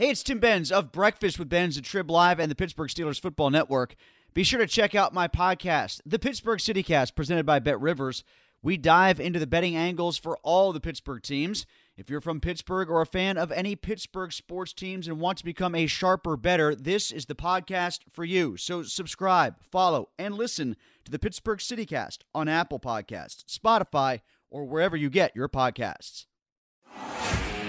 [0.00, 3.20] Hey, it's Tim Benz of Breakfast with Benz at Trib Live and the Pittsburgh Steelers
[3.20, 3.96] Football Network.
[4.32, 8.24] Be sure to check out my podcast, the Pittsburgh CityCast, presented by Bet Rivers.
[8.62, 11.66] We dive into the betting angles for all the Pittsburgh teams.
[11.98, 15.44] If you're from Pittsburgh or a fan of any Pittsburgh sports teams and want to
[15.44, 18.56] become a sharper better, this is the podcast for you.
[18.56, 24.96] So subscribe, follow, and listen to the Pittsburgh CityCast on Apple Podcasts, Spotify, or wherever
[24.96, 26.24] you get your podcasts.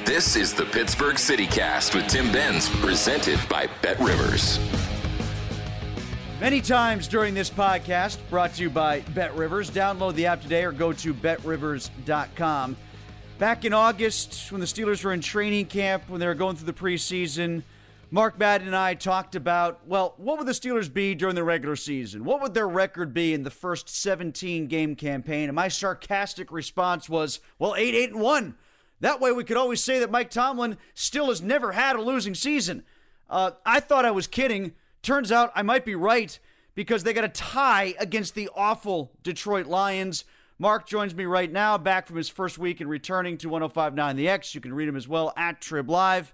[0.06, 4.60] This is the Pittsburgh CityCast with Tim Benz, presented by Bet Rivers.
[6.40, 9.70] Many times during this podcast, brought to you by Bet Rivers.
[9.70, 12.78] Download the app today or go to betrivers.com.
[13.38, 16.66] Back in August, when the Steelers were in training camp, when they were going through
[16.66, 17.62] the preseason,
[18.10, 21.76] Mark Madden and I talked about, well, what would the Steelers be during the regular
[21.76, 22.26] season?
[22.26, 25.48] What would their record be in the first 17 game campaign?
[25.48, 28.56] And my sarcastic response was, well, 8 8 and 1.
[29.02, 32.36] That way we could always say that Mike Tomlin still has never had a losing
[32.36, 32.84] season.
[33.30, 34.74] Uh, I thought I was kidding.
[35.02, 36.38] Turns out I might be right
[36.76, 40.24] because they got a tie against the awful Detroit Lions.
[40.60, 44.30] Mark joins me right now, back from his first week and returning to 1059 The
[44.30, 44.54] X.
[44.54, 46.32] You can read him as well at Trib Live.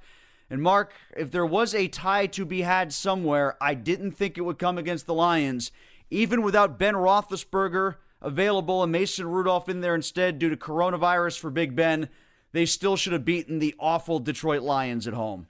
[0.50, 4.42] And Mark, if there was a tie to be had somewhere, I didn't think it
[4.42, 5.72] would come against the Lions,
[6.10, 11.50] even without Ben Roethlisberger available and Mason Rudolph in there instead due to coronavirus for
[11.50, 12.10] Big Ben
[12.52, 15.48] they still should have beaten the awful Detroit Lions at home.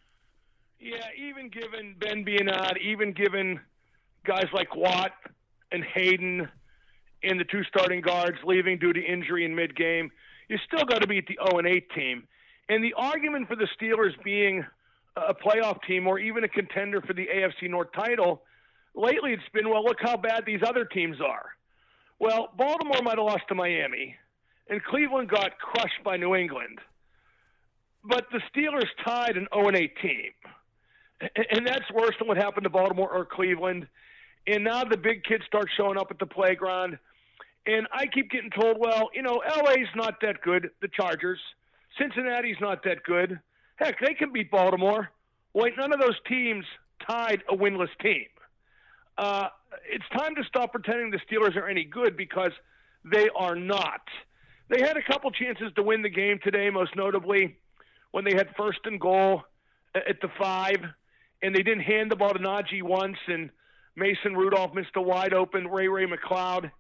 [0.79, 3.59] Yeah, even given Ben out, even given
[4.25, 5.11] guys like Watt
[5.71, 6.47] and Hayden
[7.23, 10.11] and the two starting guards leaving due to injury in mid-game,
[10.49, 12.27] you still got to beat the 0 and 8 team.
[12.69, 14.65] And the argument for the Steelers being
[15.15, 18.43] a playoff team or even a contender for the AFC North title,
[18.93, 21.49] lately it's been, well, look how bad these other teams are.
[22.19, 24.15] Well, Baltimore might have lost to Miami
[24.69, 26.79] and Cleveland got crushed by New England.
[28.03, 30.31] But the Steelers tied an 0 8 team.
[31.51, 33.87] And that's worse than what happened to Baltimore or Cleveland.
[34.45, 36.97] And now the big kids start showing up at the playground.
[37.65, 41.39] And I keep getting told, well, you know, LA's not that good, the Chargers.
[41.99, 43.39] Cincinnati's not that good.
[43.75, 45.09] Heck, they can beat Baltimore.
[45.53, 46.65] Wait, none of those teams
[47.07, 48.25] tied a winless team.
[49.17, 49.47] Uh,
[49.89, 52.51] it's time to stop pretending the Steelers are any good because
[53.03, 54.01] they are not.
[54.69, 57.57] They had a couple chances to win the game today, most notably
[58.11, 59.43] when they had first and goal
[59.95, 60.77] at the five,
[61.41, 63.49] and they didn't hand the ball to Najee once, and
[63.95, 66.71] Mason Rudolph missed a wide open Ray Ray McCloud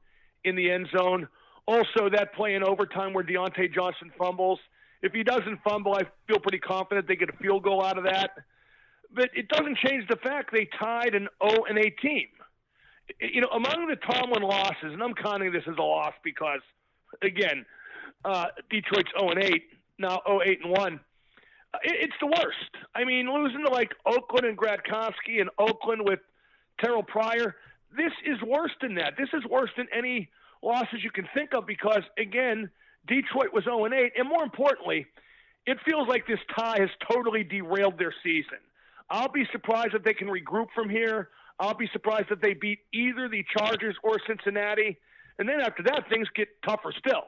[0.43, 1.27] in the end zone.
[1.65, 4.59] Also, that play in overtime where Diontae Johnson fumbles.
[5.01, 8.05] If he doesn't fumble, I feel pretty confident they get a field goal out of
[8.05, 8.31] that.
[9.13, 12.27] But it doesn't change the fact they tied an 0 and 8 team.
[13.21, 16.61] You know, among the Tomlin losses, and I'm counting this as a loss because,
[17.21, 17.65] again,
[18.25, 19.63] uh, Detroit's 0 and 8,
[19.99, 20.99] now 0 8 and 1.
[21.73, 22.71] Uh, it, it's the worst.
[22.95, 26.19] I mean, losing to like Oakland and Gradkowski and Oakland with
[26.79, 27.55] Terrell Pryor,
[27.95, 29.13] this is worse than that.
[29.17, 30.29] This is worse than any
[30.61, 32.69] losses you can think of because, again,
[33.07, 34.13] Detroit was 0 and 8.
[34.17, 35.07] And more importantly,
[35.65, 38.59] it feels like this tie has totally derailed their season.
[39.09, 41.29] I'll be surprised if they can regroup from here.
[41.59, 44.97] I'll be surprised if they beat either the Chargers or Cincinnati.
[45.39, 47.23] And then after that, things get tougher still.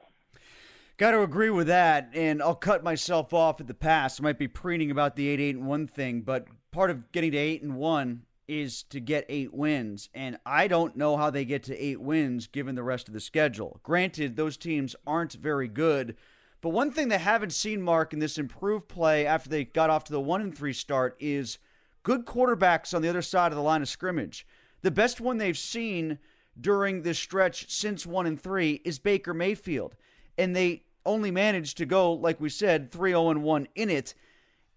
[1.00, 4.20] Got to agree with that, and I'll cut myself off at the pass.
[4.20, 7.32] I might be preening about the eight eight and one thing, but part of getting
[7.32, 11.46] to eight and one is to get eight wins, and I don't know how they
[11.46, 13.80] get to eight wins given the rest of the schedule.
[13.82, 16.18] Granted, those teams aren't very good,
[16.60, 20.04] but one thing they haven't seen, Mark, in this improved play after they got off
[20.04, 21.60] to the one and three start is
[22.04, 24.46] good quarterbacks on the other side of the line of scrimmage.
[24.82, 26.20] The best one they've seen
[26.60, 29.96] during this stretch since one and three is Baker Mayfield,
[30.38, 34.14] and they only managed to go, like we said, 3 0 1 in it.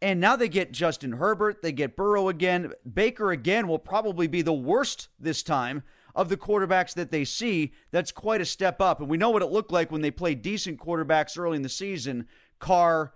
[0.01, 2.73] And now they get Justin Herbert, they get Burrow again.
[2.91, 5.85] Baker again will probably be the worst this time
[6.15, 7.73] of the quarterbacks that they see.
[7.91, 9.01] That's quite a step up.
[9.01, 11.69] And we know what it looked like when they played decent quarterbacks early in the
[11.69, 12.27] season
[12.59, 13.13] Carr,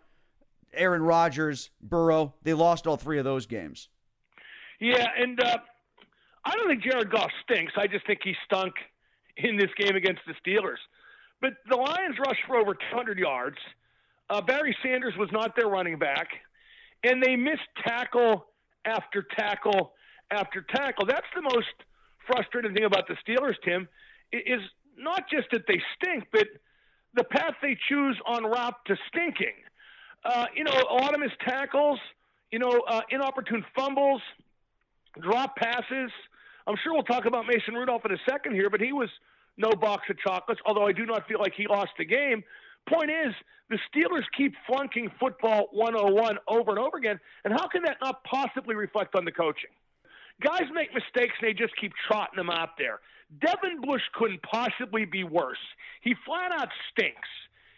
[0.72, 2.34] Aaron Rodgers, Burrow.
[2.42, 3.88] They lost all three of those games.
[4.80, 5.58] Yeah, and uh,
[6.44, 7.72] I don't think Jared Goff stinks.
[7.76, 8.74] I just think he stunk
[9.36, 10.78] in this game against the Steelers.
[11.40, 13.58] But the Lions rushed for over 200 yards.
[14.28, 16.28] Uh, Barry Sanders was not their running back,
[17.04, 18.46] and they missed tackle
[18.84, 19.92] after tackle
[20.30, 21.06] after tackle.
[21.06, 21.66] That's the most
[22.26, 23.88] frustrating thing about the Steelers, Tim,
[24.32, 24.60] is
[24.96, 26.48] not just that they stink, but
[27.14, 29.54] the path they choose on route to stinking.
[30.24, 32.00] Uh, you know, a lot of missed tackles,
[32.50, 34.20] you know, uh, inopportune fumbles,
[35.20, 36.10] drop passes.
[36.66, 39.10] I'm sure we'll talk about Mason Rudolph in a second here, but he was–
[39.56, 42.42] no box of chocolates, although I do not feel like he lost the game.
[42.88, 43.34] point is,
[43.68, 48.22] the Steelers keep flunking football 101 over and over again, and how can that not
[48.24, 49.70] possibly reflect on the coaching?
[50.40, 53.00] Guys make mistakes and they just keep trotting them out there.
[53.40, 55.58] Devin Bush couldn't possibly be worse.
[56.02, 57.28] He flat out stinks.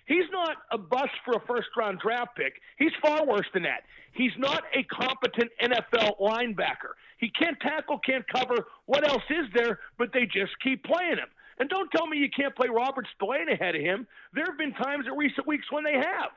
[0.07, 2.55] He's not a bust for a first round draft pick.
[2.79, 3.85] He's far worse than that.
[4.13, 6.97] He's not a competent NFL linebacker.
[7.19, 8.67] He can't tackle, can't cover.
[8.87, 9.81] What else is there?
[9.99, 11.29] But they just keep playing him.
[11.59, 14.07] And don't tell me you can't play Robert Spillane ahead of him.
[14.33, 16.31] There have been times in recent weeks when they have.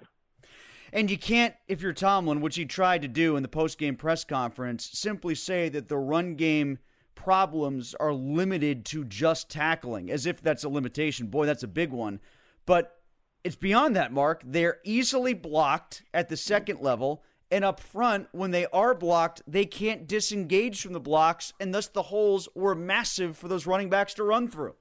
[0.94, 4.24] And you can't, if you're Tomlin, which he tried to do in the post-game press
[4.24, 6.80] conference, simply say that the run game
[7.16, 11.28] problems are limited to just tackling, as if that's a limitation.
[11.28, 12.20] Boy, that's a big one.
[12.66, 12.98] But
[13.44, 14.42] it's beyond that, Mark.
[14.46, 17.24] They're easily blocked at the second level.
[17.50, 21.88] And up front, when they are blocked, they can't disengage from the blocks, and thus
[21.88, 24.76] the holes were massive for those running backs to run through.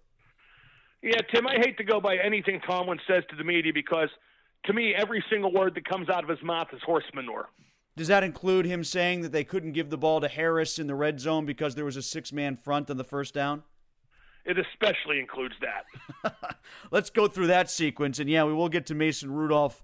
[1.03, 4.09] Yeah, Tim, I hate to go by anything Tomlin says to the media because
[4.67, 7.49] to me, every single word that comes out of his mouth is horse manure.
[7.97, 10.95] Does that include him saying that they couldn't give the ball to Harris in the
[10.95, 13.63] red zone because there was a six man front on the first down?
[14.45, 16.45] It especially includes that.
[16.91, 18.19] Let's go through that sequence.
[18.19, 19.83] And yeah, we will get to Mason Rudolph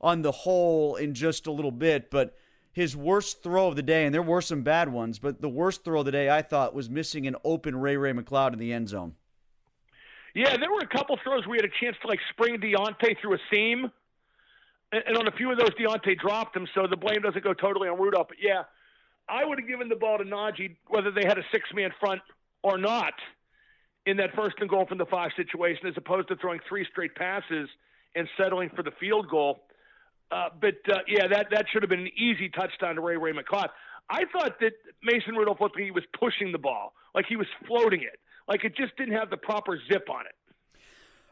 [0.00, 2.36] on the whole in just a little bit, but
[2.72, 5.84] his worst throw of the day, and there were some bad ones, but the worst
[5.84, 8.72] throw of the day I thought was missing an open Ray Ray McCloud in the
[8.72, 9.16] end zone.
[10.34, 13.20] Yeah, there were a couple throws where we had a chance to like spring Diontae
[13.20, 13.90] through a seam,
[14.92, 17.54] and, and on a few of those Diontae dropped him, so the blame doesn't go
[17.54, 18.28] totally on Rudolph.
[18.28, 18.62] But yeah,
[19.28, 22.20] I would have given the ball to Najee whether they had a six man front
[22.62, 23.14] or not
[24.06, 27.14] in that first and goal from the five situation, as opposed to throwing three straight
[27.14, 27.68] passes
[28.14, 29.60] and settling for the field goal.
[30.30, 33.32] Uh, but uh, yeah, that that should have been an easy touchdown to Ray Ray
[33.32, 33.68] McCloud.
[34.08, 34.72] I thought that
[35.02, 38.18] Mason Rudolph looked like he was pushing the ball, like he was floating it,
[38.50, 40.34] like it just didn't have the proper zip on it.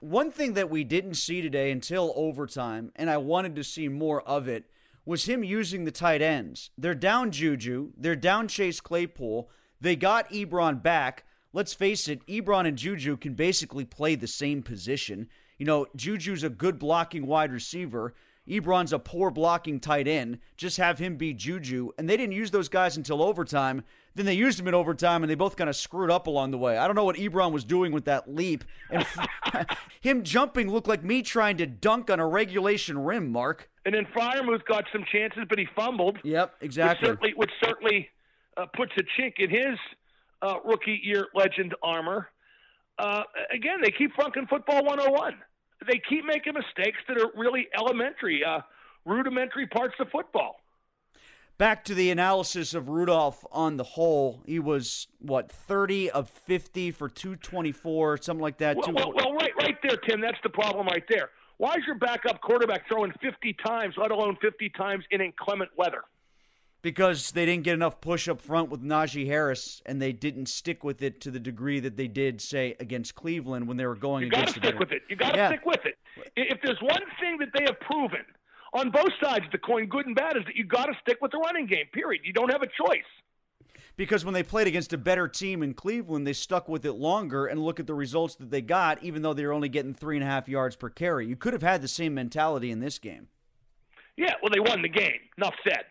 [0.01, 4.23] One thing that we didn't see today until overtime, and I wanted to see more
[4.23, 4.71] of it,
[5.05, 6.71] was him using the tight ends.
[6.79, 9.51] They're down Juju, they're down Chase Claypool.
[9.81, 11.25] They got Ebron back.
[11.53, 15.29] Let's face it, Ebron and Juju can basically play the same position.
[15.59, 18.15] You know, Juju's a good blocking wide receiver.
[18.49, 20.39] Ebron's a poor blocking tight end.
[20.57, 21.91] Just have him be Juju.
[21.99, 23.85] And they didn't use those guys until overtime.
[24.15, 26.59] Then they used him in overtime, and they both kind of screwed up along the
[26.59, 26.79] way.
[26.79, 28.65] I don't know what Ebron was doing with that leap.
[28.91, 29.07] And
[30.01, 33.71] him jumping looked like me trying to dunk on a regulation rim, Mark.
[33.85, 36.19] And then Freiermuth got some chances, but he fumbled.
[36.25, 37.11] Yep, exactly.
[37.11, 38.09] Which certainly, which certainly
[38.57, 39.79] uh, puts a chink in his
[40.43, 42.29] uh, rookie year legend armor.
[42.99, 43.23] Uh,
[43.53, 45.35] again, they keep flunking football 101
[45.87, 48.61] they keep making mistakes that are really elementary, uh,
[49.05, 50.61] rudimentary parts of football.
[51.57, 56.93] Back to the analysis of Rudolph on the whole, he was what thirty of fifty
[56.93, 58.77] for two twenty four, something like that.
[58.77, 60.21] Well, well, well, right, right there, Tim.
[60.21, 61.31] That's the problem right there.
[61.57, 66.03] Why is your backup quarterback throwing fifty times, let alone fifty times in inclement weather?
[66.83, 70.85] Because they didn't get enough push up front with Najee Harris, and they didn't stick
[70.85, 74.23] with it to the degree that they did, say, against Cleveland when they were going
[74.23, 74.57] you against.
[74.57, 75.03] You got to stick with it.
[75.09, 75.49] You got to yeah.
[75.49, 75.99] stick with it.
[76.37, 78.25] If there's one thing that they have proven
[78.73, 81.19] on both sides of the coin, good and bad, is that you got to stick
[81.21, 81.87] with the running game.
[81.93, 82.23] Period.
[82.25, 83.01] You don't have a choice.
[83.97, 87.47] Because when they played against a better team in Cleveland, they stuck with it longer
[87.47, 90.17] and look at the results that they got, even though they were only getting three
[90.17, 91.27] and a half yards per carry.
[91.27, 93.27] You could have had the same mentality in this game.
[94.17, 95.19] Yeah, well, they won the game.
[95.37, 95.85] Enough said.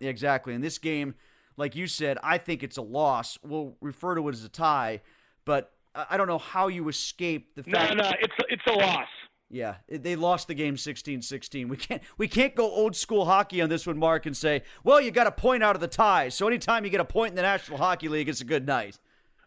[0.00, 0.54] Exactly.
[0.54, 1.14] In this game,
[1.56, 3.38] like you said, I think it's a loss.
[3.42, 5.00] We'll refer to it as a tie,
[5.44, 7.96] but I don't know how you escape the fact.
[7.96, 9.08] No, no, it's a, it's a loss.
[9.48, 11.68] Yeah, they lost the game 16-16.
[11.68, 15.00] We can't we can't go old school hockey on this one, Mark, and say, well,
[15.00, 16.30] you got a point out of the tie.
[16.30, 18.98] So anytime you get a point in the National Hockey League, it's a good night.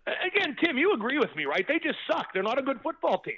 [0.08, 1.68] Again, Tim, you agree with me, right?
[1.68, 2.28] They just suck.
[2.34, 3.36] They're not a good football team.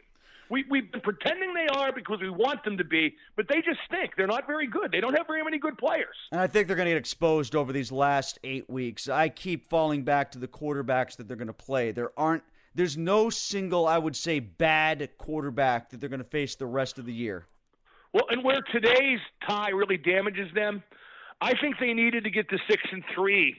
[0.51, 3.79] We, we've been pretending they are because we want them to be, but they just
[3.85, 4.11] stink.
[4.17, 4.91] They're not very good.
[4.91, 6.15] They don't have very many good players.
[6.33, 9.07] And I think they're going to get exposed over these last eight weeks.
[9.07, 11.93] I keep falling back to the quarterbacks that they're going to play.
[11.93, 12.43] There aren't.
[12.75, 16.99] There's no single, I would say, bad quarterback that they're going to face the rest
[16.99, 17.47] of the year.
[18.13, 20.83] Well, and where today's tie really damages them,
[21.39, 23.55] I think they needed to get to six and three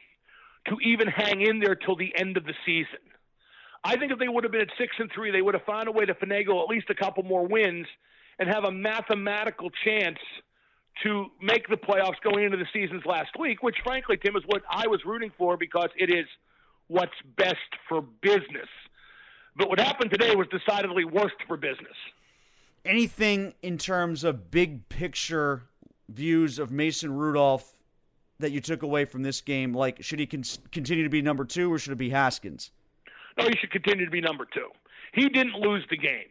[0.68, 3.00] to even hang in there till the end of the season.
[3.84, 5.88] I think if they would have been at six and three, they would have found
[5.88, 7.86] a way to finagle at least a couple more wins
[8.38, 10.18] and have a mathematical chance
[11.02, 14.62] to make the playoffs going into the season's last week, which frankly, Tim, is what
[14.70, 16.26] I was rooting for because it is
[16.86, 17.56] what's best
[17.88, 18.68] for business.
[19.56, 21.96] But what happened today was decidedly worst for business.
[22.84, 25.64] Anything in terms of big picture
[26.08, 27.76] views of Mason Rudolph
[28.38, 29.72] that you took away from this game?
[29.72, 32.70] Like, should he con- continue to be number two or should it be Haskins?
[33.38, 34.68] No, he should continue to be number two.
[35.12, 36.26] He didn't lose the game.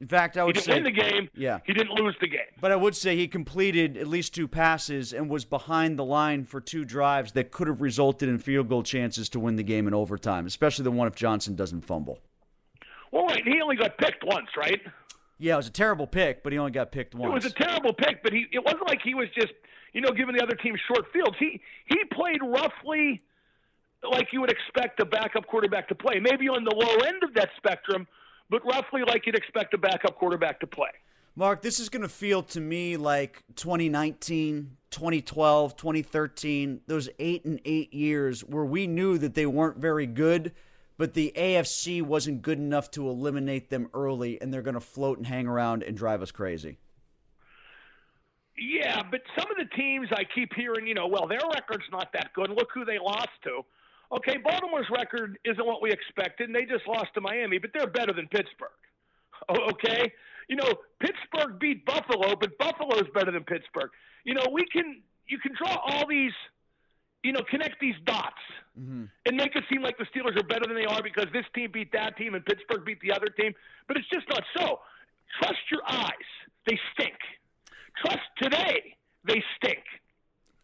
[0.00, 1.28] In fact, I He would didn't say win the game.
[1.34, 1.58] Yeah.
[1.64, 2.40] He didn't lose the game.
[2.60, 6.44] But I would say he completed at least two passes and was behind the line
[6.44, 9.88] for two drives that could have resulted in field goal chances to win the game
[9.88, 12.20] in overtime, especially the one if Johnson doesn't fumble.
[13.10, 13.42] Well, right.
[13.44, 14.80] He only got picked once, right?
[15.38, 17.30] Yeah, it was a terrible pick, but he only got picked once.
[17.30, 19.52] It was a terrible pick, but he it wasn't like he was just
[19.92, 21.36] you know giving the other team short fields.
[21.38, 23.22] He he played roughly
[24.02, 26.20] like you would expect a backup quarterback to play.
[26.20, 28.06] Maybe on the low end of that spectrum,
[28.50, 30.90] but roughly like you'd expect a backup quarterback to play.
[31.34, 37.60] Mark, this is going to feel to me like 2019, 2012, 2013, those eight and
[37.64, 40.52] eight years where we knew that they weren't very good,
[40.96, 45.18] but the AFC wasn't good enough to eliminate them early, and they're going to float
[45.18, 46.78] and hang around and drive us crazy.
[48.58, 52.12] Yeah, but some of the teams I keep hearing, you know, well, their record's not
[52.14, 52.50] that good.
[52.50, 53.62] Look who they lost to.
[54.10, 57.86] Okay, Baltimore's record isn't what we expected, and they just lost to Miami, but they're
[57.86, 58.70] better than Pittsburgh.
[59.50, 60.12] Okay?
[60.48, 63.90] You know, Pittsburgh beat Buffalo, but Buffalo's better than Pittsburgh.
[64.24, 66.32] You know, we can you can draw all these
[67.22, 68.40] you know, connect these dots
[68.78, 69.04] mm-hmm.
[69.26, 71.70] and make it seem like the Steelers are better than they are because this team
[71.72, 73.52] beat that team and Pittsburgh beat the other team.
[73.86, 74.80] But it's just not so.
[75.40, 76.28] Trust your eyes.
[76.66, 77.16] They stink.
[78.04, 78.94] Trust today.
[79.24, 79.82] They stink.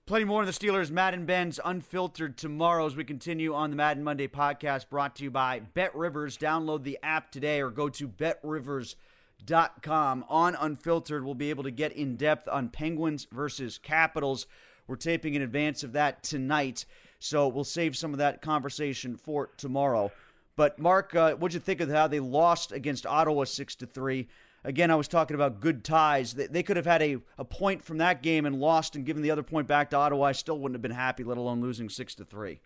[0.06, 4.04] Plenty more of the Steelers, Madden Benz Unfiltered tomorrow as we continue on the Madden
[4.04, 6.36] Monday podcast brought to you by Bet Rivers.
[6.36, 10.26] Download the app today or go to betrivers.com.
[10.28, 14.46] On Unfiltered, we'll be able to get in depth on Penguins versus Capitals.
[14.86, 16.84] We're taping in advance of that tonight,
[17.18, 20.12] so we'll save some of that conversation for tomorrow.
[20.54, 24.28] But Mark, uh, what'd you think of how they lost against Ottawa six to three?
[24.64, 26.32] Again, I was talking about good ties.
[26.32, 29.22] They, they could have had a, a point from that game and lost and given
[29.22, 30.24] the other point back to Ottawa.
[30.24, 32.60] I still wouldn't have been happy, let alone losing six to three.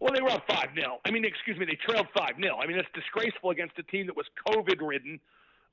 [0.00, 0.98] Well, they were up 5 0.
[1.04, 2.56] I mean, excuse me, they trailed 5 0.
[2.56, 5.18] I mean, that's disgraceful against a team that was COVID ridden,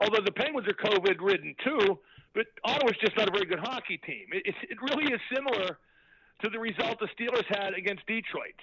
[0.02, 2.00] although the Penguins are COVID ridden too,
[2.34, 4.28] but Ottawa's just not a very good hockey team.
[4.32, 5.78] It, it, it really is similar
[6.44, 8.56] to the result the Steelers had against Detroit.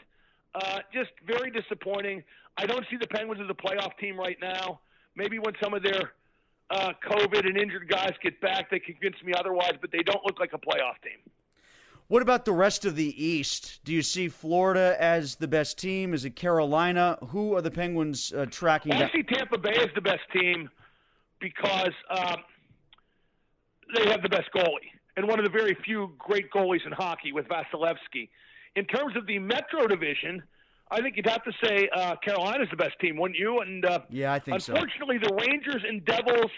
[0.55, 2.23] Uh, just very disappointing.
[2.59, 4.81] I don't see the Penguins as a playoff team right now.
[5.15, 6.13] Maybe when some of their
[6.73, 10.41] uh, COVID and injured guys get back, they convince me otherwise, but they don't look
[10.41, 11.19] like a playoff team.
[12.09, 13.81] What about the rest of the East?
[13.85, 16.13] Do you see Florida as the best team?
[16.13, 17.19] Is it Carolina?
[17.29, 18.93] Who are the Penguins uh, tracking?
[18.93, 20.69] I see Tampa Bay as the best team
[21.41, 22.37] because um,
[23.95, 27.33] they have the best goalie and one of the very few great goalies in hockey
[27.33, 28.29] with Vasilevskiy.
[28.77, 30.43] In terms of the Metro Division,
[30.93, 33.61] I think you'd have to say uh, Carolina's the best team, wouldn't you?
[33.61, 34.75] And uh, Yeah, I think so.
[34.75, 36.51] unfortunately, the Rangers and Devils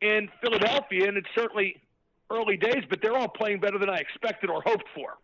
[0.00, 1.82] in Philadelphia, and it's certainly
[2.30, 5.14] early days, but they're all playing better than I expected or hoped for.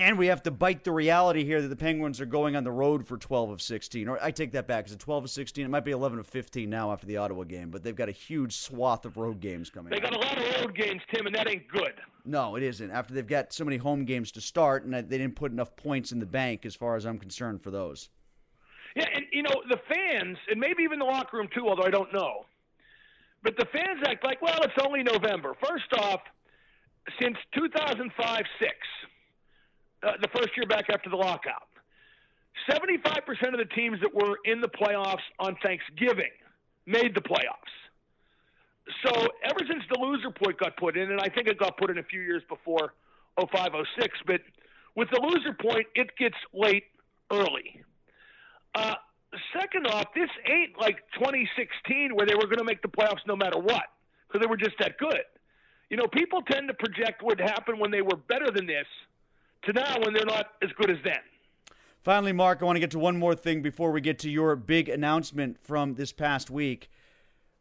[0.00, 2.70] And we have to bite the reality here that the Penguins are going on the
[2.70, 4.08] road for 12 of 16.
[4.08, 4.86] Or I take that back.
[4.86, 5.64] Is it 12 of 16?
[5.64, 8.12] It might be 11 of 15 now after the Ottawa game, but they've got a
[8.12, 11.34] huge swath of road games coming They got a lot of road games, Tim, and
[11.34, 11.94] that ain't good.
[12.24, 12.90] No, it isn't.
[12.90, 16.12] After they've got so many home games to start, and they didn't put enough points
[16.12, 18.10] in the bank, as far as I'm concerned, for those.
[18.94, 21.90] Yeah, and you know the fans, and maybe even the locker room too, although I
[21.90, 22.46] don't know.
[23.42, 25.54] But the fans act like, well, it's only November.
[25.64, 26.20] First off,
[27.20, 28.72] since 2005 6,
[30.02, 31.68] uh, the first year back after the lockout,
[32.70, 36.30] 75% of the teams that were in the playoffs on Thanksgiving
[36.86, 37.74] made the playoffs.
[39.04, 41.90] So ever since the loser point got put in, and I think it got put
[41.90, 42.94] in a few years before
[43.38, 44.40] 05 06, but
[44.96, 46.84] with the loser point, it gets late
[47.30, 47.82] early.
[48.74, 48.94] Uh,
[49.58, 53.36] second off, this ain't like 2016 where they were going to make the playoffs no
[53.36, 53.84] matter what
[54.26, 55.22] because they were just that good.
[55.90, 58.86] You know, people tend to project what happened when they were better than this
[59.64, 61.18] to now when they're not as good as then.
[62.04, 64.56] Finally, Mark, I want to get to one more thing before we get to your
[64.56, 66.90] big announcement from this past week.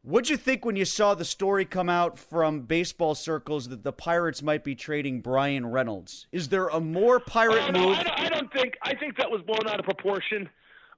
[0.04, 3.92] What'd you think when you saw the story come out from baseball circles that the
[3.92, 6.28] Pirates might be trading Bryan Reynolds?
[6.32, 7.98] Is there a more pirate Oh, no, move?
[8.16, 8.76] I, don't, think.
[8.84, 10.48] I think that was blown out of proportion.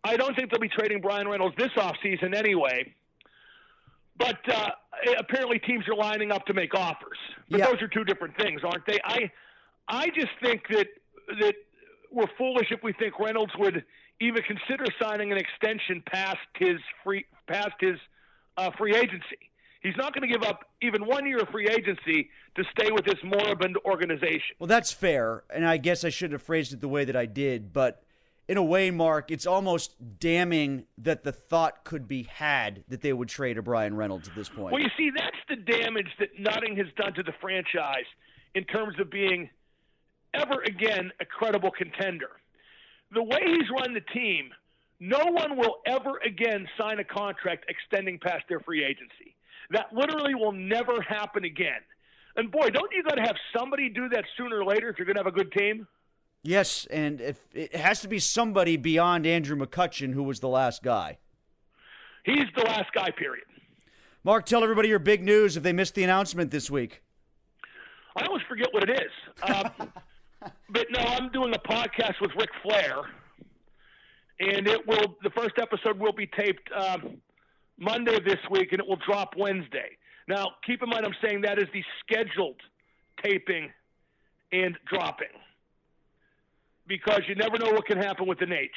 [0.03, 2.93] I don't think they'll be trading Bryan Reynolds this offseason anyway.
[4.17, 4.69] But uh,
[5.17, 7.17] apparently, teams are lining up to make offers.
[7.49, 7.65] But Yeah.
[7.67, 8.99] those are two different things, aren't they?
[9.05, 9.31] I,
[9.89, 10.87] I just think that
[11.39, 11.55] that
[12.11, 13.83] we're foolish if we think Reynolds would
[14.21, 17.97] even consider signing an extension past his free past his
[18.57, 19.37] uh, free agency.
[19.81, 23.05] He's not going to give up even one year of free agency to stay with
[23.05, 24.55] this moribund organization.
[24.59, 27.25] Well, that's fair, and I guess I shouldn't have phrased it the way that I
[27.25, 28.03] did, but
[28.49, 33.13] in a way, Mark, it's almost damning that the thought could be had that they
[33.13, 34.73] would trade a Bryan Reynolds at this point.
[34.73, 38.05] Well, you see, that's the damage that Nutting has done to the franchise
[38.55, 39.49] in terms of being
[40.33, 42.29] ever again a credible contender.
[43.11, 44.51] The way he's run the team,
[44.99, 49.35] no one will ever again sign a contract extending past their free agency.
[49.71, 51.81] That literally will never happen again.
[52.35, 55.05] And boy, don't you got to have somebody do that sooner or later if you're
[55.05, 55.87] going to have a good team?
[56.43, 60.83] Yes, and if it has to be somebody beyond Andrew McCutchen, who was the last
[60.83, 61.17] guy.
[62.23, 63.09] He's the last guy.
[63.11, 63.45] Period.
[64.23, 67.01] Mark, tell everybody your big news if they missed the announcement this week.
[68.15, 69.11] I always forget what it is.
[69.41, 69.69] Uh,
[70.69, 73.01] but no, I'm doing a podcast with Ric Flair,
[74.39, 75.17] and it will.
[75.23, 77.17] The first episode will be taped um,
[77.77, 79.97] Monday this week, and it will drop Wednesday.
[80.27, 82.61] Now, keep in mind, I'm saying that is the scheduled
[83.23, 83.71] taping
[84.51, 85.27] and dropping
[86.87, 88.71] because you never know what can happen with the Nate.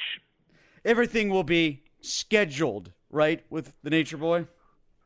[0.85, 4.47] Everything will be scheduled, right, with the Nature Boy?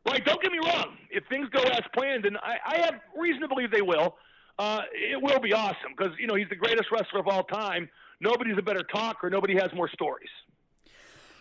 [0.06, 0.24] Right.
[0.24, 0.96] Don't get me wrong.
[1.10, 4.16] If things go as planned, and I, I have reason to believe they will,
[4.58, 7.88] uh, it will be awesome because, you know, he's the greatest wrestler of all time.
[8.20, 9.30] Nobody's a better talker.
[9.30, 10.28] Nobody has more stories.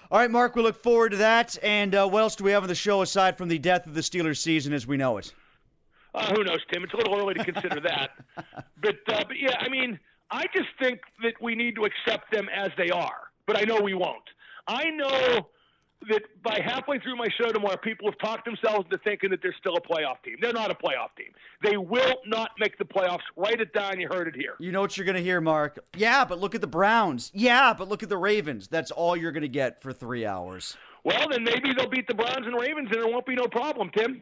[0.09, 1.57] All right, Mark, we look forward to that.
[1.63, 3.93] And uh, what else do we have on the show aside from the death of
[3.93, 5.33] the Steelers season as we know it?
[6.13, 6.83] Uh, who knows, Tim?
[6.83, 8.11] It's a little early to consider that.
[8.79, 12.47] But, uh, but yeah, I mean, I just think that we need to accept them
[12.55, 13.31] as they are.
[13.47, 14.23] But I know we won't.
[14.67, 15.47] I know
[16.09, 19.55] that by halfway through my show tomorrow, people have talked themselves into thinking that they're
[19.59, 20.37] still a playoff team.
[20.41, 21.31] They're not a playoff team.
[21.63, 23.21] They will not make the playoffs.
[23.35, 23.99] Write it down.
[23.99, 24.55] You heard it here.
[24.59, 25.79] You know what you're going to hear, Mark?
[25.95, 27.31] Yeah, but look at the Browns.
[27.33, 28.67] Yeah, but look at the Ravens.
[28.67, 30.77] That's all you're going to get for three hours.
[31.07, 33.89] Well, then maybe they'll beat the Browns and Ravens, and there won't be no problem,
[33.91, 34.19] Tim.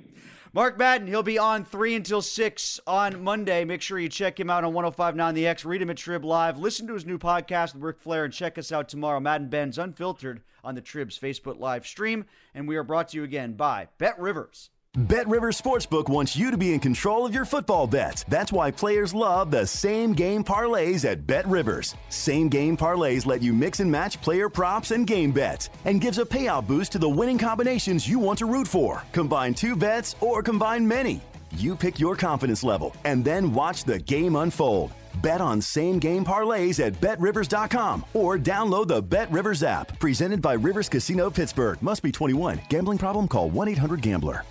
[0.54, 3.66] Mark Madden, he'll be on 3 until 6 on Monday.
[3.66, 5.66] Make sure you check him out on 1059 The X.
[5.66, 6.60] Read him at Trib Live.
[6.60, 9.20] Listen to his new podcast with Ric Flair and check us out tomorrow.
[9.20, 12.26] Madden Benz Unfiltered on the Trib's Facebook live stream.
[12.54, 14.70] And we are brought to you again by Bet Rivers.
[14.96, 18.24] Bet Rivers Sportsbook wants you to be in control of your football bets.
[18.30, 21.96] That's why players love the same game parlays at Bet Rivers.
[22.08, 26.18] Same game parlays let you mix and match player props and game bets and gives
[26.18, 29.04] a payout boost to the winning combinations you want to root for.
[29.12, 31.22] Combine two bets or combine many.
[31.58, 34.94] You pick your confidence level and then watch the game unfold.
[35.22, 40.00] Bet on same game parlays at betrivers.com or download the Bet Rivers app.
[40.00, 41.82] Presented by Rivers Casino Pittsburgh.
[41.82, 42.62] Must be 21.
[42.70, 43.28] Gambling problem?
[43.28, 44.46] Call 1 800 Gambler.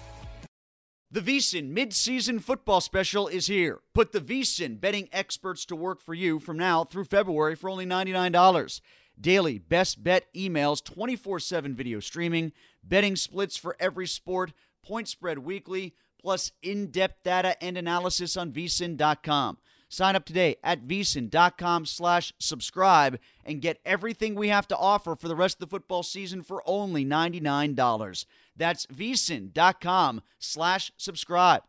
[1.15, 3.79] The VSIN mid-season football special is here.
[3.95, 7.87] Put the VSIN betting experts to work for you from now through February for only
[7.87, 8.81] $99.
[9.21, 15.95] Daily best bet emails, 24/7 video streaming, betting splits for every sport, point spread weekly,
[16.21, 19.59] plus in-depth data and analysis on vsin.com.
[19.89, 25.29] Sign up today at vsin.com slash subscribe and get everything we have to offer for
[25.29, 28.27] the rest of the football season for only $99.
[28.57, 31.63] That's vsin.com slash subscribe.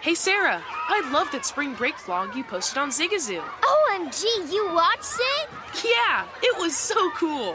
[0.00, 3.42] Hey Sarah, I love that spring break vlog you posted on Zigazoo.
[3.42, 5.48] OMG, you watched it?
[5.84, 7.54] Yeah, it was so cool.